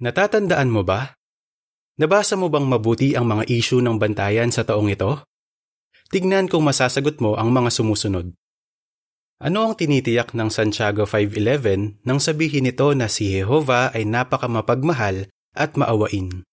[0.00, 1.12] Natatandaan mo ba?
[2.00, 5.20] Nabasa mo bang mabuti ang mga issue ng bantayan sa taong ito?
[6.08, 8.32] Tignan kung masasagot mo ang mga sumusunod.
[9.44, 15.76] Ano ang tinitiyak ng Santiago 5.11 nang sabihin nito na si Jehova ay napakamapagmahal at
[15.76, 16.48] maawain?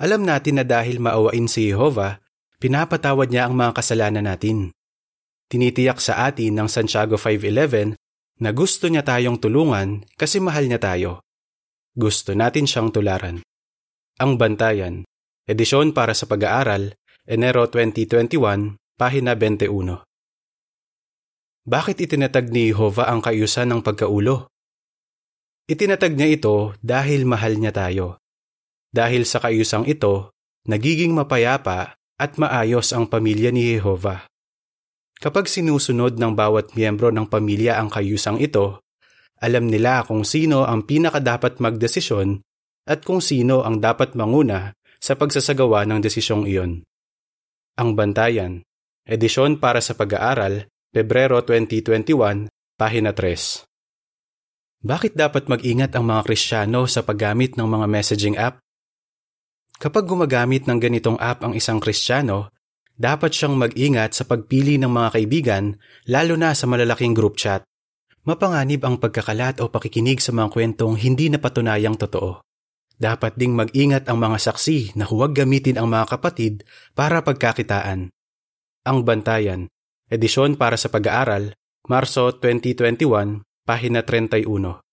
[0.00, 2.24] Alam natin na dahil maawain si Jehova,
[2.56, 4.72] pinapatawad niya ang mga kasalanan natin.
[5.52, 8.00] Tinitiyak sa atin ng Santiago 5.11
[8.40, 11.20] na gusto niya tayong tulungan kasi mahal niya tayo.
[12.00, 13.44] Gusto natin siyang tularan.
[14.24, 15.04] Ang Bantayan,
[15.44, 16.96] edisyon para sa pag-aaral,
[17.28, 20.00] Enero 2021, pahina 21.
[21.68, 24.48] Bakit itinatag ni Jehovah ang kayusan ng pagkaulo?
[25.68, 28.16] Itinatag niya ito dahil mahal niya tayo.
[28.88, 30.32] Dahil sa kayusang ito,
[30.72, 34.24] nagiging mapayapa at maayos ang pamilya ni Jehovah.
[35.20, 38.80] Kapag sinusunod ng bawat miyembro ng pamilya ang kayusang ito,
[39.40, 42.44] alam nila kung sino ang pinakadapat magdesisyon
[42.84, 46.84] at kung sino ang dapat manguna sa pagsasagawa ng desisyong iyon.
[47.80, 48.60] Ang Bantayan,
[49.08, 54.84] edisyon para sa pag-aaral, Pebrero 2021, pahina 3.
[54.84, 58.60] Bakit dapat mag-ingat ang mga Kristiyano sa paggamit ng mga messaging app?
[59.80, 62.52] Kapag gumagamit ng ganitong app ang isang Kristiyano,
[63.00, 65.64] dapat siyang mag-ingat sa pagpili ng mga kaibigan
[66.04, 67.64] lalo na sa malalaking group chat.
[68.20, 72.44] Mapanganib ang pagkakalat o pakikinig sa mga kwentong hindi napatunayang totoo.
[73.00, 78.12] Dapat ding mag-ingat ang mga saksi na huwag gamitin ang mga kapatid para pagkakitaan.
[78.84, 79.72] Ang Bantayan,
[80.12, 81.56] edisyon para sa pag-aaral,
[81.88, 84.84] Marso 2021, pahina 31.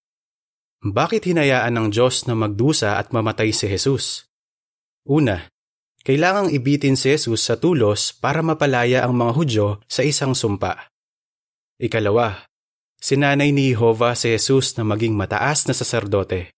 [0.87, 4.23] Bakit hinayaan ng Diyos na magdusa at mamatay si Jesus?
[5.03, 5.43] Una,
[6.07, 10.87] kailangang ibitin si Jesus sa tulos para mapalaya ang mga Hudyo sa isang sumpa.
[11.75, 12.47] Ikalawa,
[12.97, 16.49] Sinanay ni Jehovah si Jesus na maging mataas na saserdote.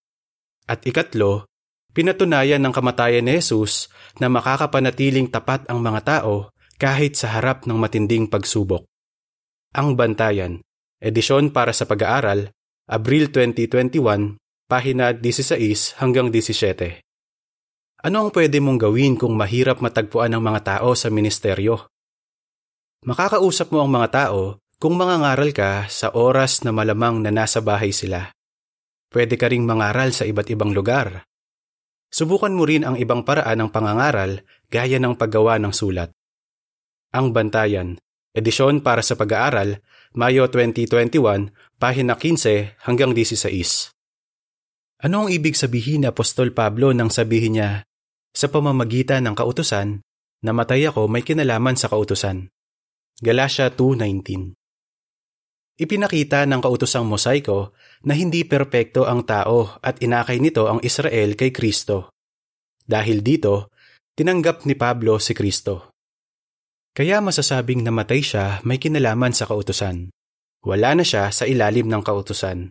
[0.69, 1.43] At ikatlo,
[1.91, 3.91] pinatunayan ng kamatayan ni Jesus
[4.23, 8.87] na makakapanatiling tapat ang mga tao kahit sa harap ng matinding pagsubok.
[9.75, 10.63] Ang Bantayan,
[11.03, 12.55] edisyon para sa pag-aaral,
[12.89, 17.03] Abril 2021, pahina 16 hanggang 17.
[17.99, 21.83] Ano ang pwede mong gawin kung mahirap matagpuan ang mga tao sa ministeryo?
[23.03, 27.91] Makakausap mo ang mga tao kung mangangaral ka sa oras na malamang na nasa bahay
[27.91, 28.31] sila,
[29.11, 31.27] pwede ka ring mangaral sa iba't ibang lugar.
[32.07, 34.39] Subukan mo rin ang ibang paraan ng pangangaral
[34.71, 36.15] gaya ng paggawa ng sulat.
[37.11, 37.99] Ang Bantayan,
[38.31, 39.83] edisyon para sa pag-aaral,
[40.15, 43.93] Mayo 2021, pahina 15 hanggang 16.
[45.05, 47.83] Ano ang ibig sabihin ni Apostol Pablo nang sabihin niya,
[48.31, 50.01] sa pamamagitan ng kautusan,
[50.41, 52.47] namatay ako may kinalaman sa kautusan?
[53.19, 54.58] Galatia 2.19
[55.79, 57.71] Ipinakita ng kautosang mosaiko
[58.03, 62.11] na hindi perpekto ang tao at inakay nito ang Israel kay Kristo.
[62.83, 63.71] Dahil dito,
[64.19, 65.95] tinanggap ni Pablo si Kristo.
[66.91, 70.11] Kaya masasabing namatay siya may kinalaman sa kautusan.
[70.67, 72.67] Wala na siya sa ilalim ng kautusan.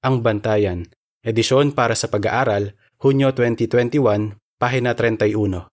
[0.00, 0.88] Ang Bantayan,
[1.20, 2.72] edisyon para sa pag-aaral,
[3.04, 5.68] Hunyo 2021, pahina 31.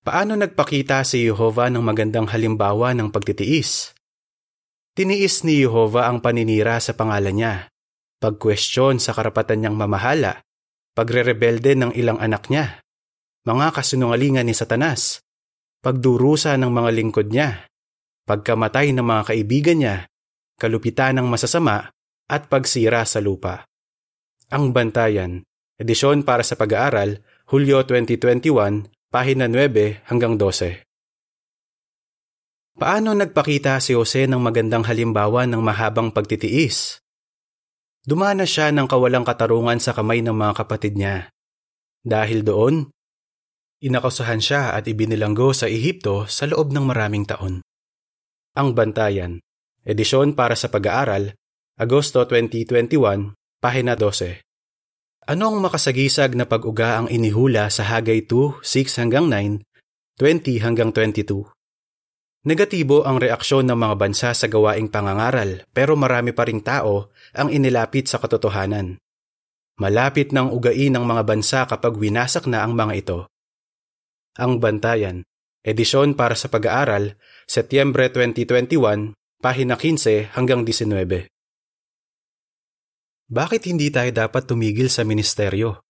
[0.00, 3.95] Paano nagpakita si Jehovah ng magandang halimbawa ng pagtitiis?
[4.96, 7.68] Tiniis ni Jehova ang paninira sa pangalan niya,
[8.16, 10.40] pagkwestiyon sa karapatan niyang mamahala,
[10.96, 12.80] pagrerebelde ng ilang anak niya,
[13.44, 15.20] mga kasinungalingan ni Satanas,
[15.84, 17.68] pagdurusa ng mga lingkod niya,
[18.24, 19.96] pagkamatay ng mga kaibigan niya,
[20.56, 21.92] kalupitan ng masasama,
[22.32, 23.68] at pagsira sa lupa.
[24.48, 25.44] Ang Bantayan,
[25.76, 27.20] edisyon para sa pag-aaral,
[27.52, 30.85] Hulyo 2021, pahina 9 hanggang 12.
[32.76, 37.00] Paano nagpakita si Jose ng magandang halimbawa ng mahabang pagtitiis?
[38.04, 41.32] Dumana siya ng kawalang katarungan sa kamay ng mga kapatid niya.
[42.04, 42.92] Dahil doon,
[43.80, 47.64] inakasahan siya at ibinilanggo sa Ehipto sa loob ng maraming taon.
[48.60, 49.40] Ang Bantayan,
[49.80, 51.32] edisyon para sa pag-aaral,
[51.80, 54.44] Agosto 2021, pahina 12.
[55.32, 59.64] Anong makasagisag na pag-uga ang inihula sa Hagay 2, 6 hanggang 9,
[60.20, 61.55] 20 hanggang 22?
[62.46, 67.50] Negatibo ang reaksyon ng mga bansa sa gawaing pangangaral pero marami pa ring tao ang
[67.50, 69.02] inilapit sa katotohanan.
[69.82, 73.18] Malapit ng ugain ng mga bansa kapag winasak na ang mga ito.
[74.38, 75.26] Ang Bantayan,
[75.66, 77.18] edisyon para sa pag-aaral,
[77.50, 81.26] Setyembre 2021, pahina 15 hanggang 19.
[83.26, 85.82] Bakit hindi tayo dapat tumigil sa ministeryo?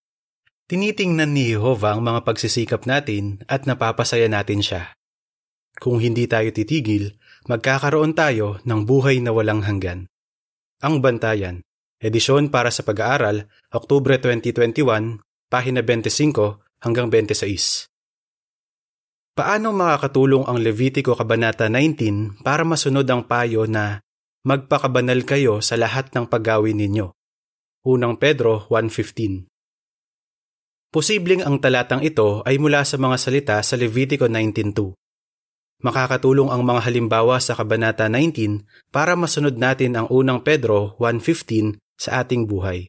[0.73, 4.96] Tinitingnan ni Jehovah ang mga pagsisikap natin at napapasaya natin siya.
[5.77, 10.09] Kung hindi tayo titigil, magkakaroon tayo ng buhay na walang hanggan.
[10.81, 15.17] Ang Bantayan, Edisyon para sa pag-aaral, Oktubre 2021,
[15.49, 17.89] pahina 25 hanggang 26.
[19.33, 24.05] Paano makakatulong ang Levitico Kabanata 19 para masunod ang payo na
[24.45, 27.17] magpakabanal kayo sa lahat ng paggawin ninyo?
[27.89, 29.49] Unang Pedro 1.15
[30.93, 34.93] Posibleng ang talatang ito ay mula sa mga salita sa Levitico 19.2.
[35.85, 42.25] Makakatulong ang mga halimbawa sa Kabanata 19 para masunod natin ang unang Pedro 1.15 sa
[42.25, 42.89] ating buhay.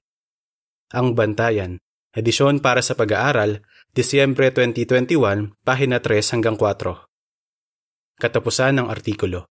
[0.96, 1.84] Ang Bantayan,
[2.16, 3.62] edisyon para sa pag-aaral,
[3.92, 7.06] Disyembre 2021, pahina 3 hanggang 4.
[8.18, 9.46] Katapusan ng artikulo.